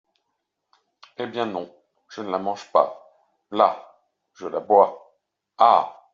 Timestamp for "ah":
5.59-6.07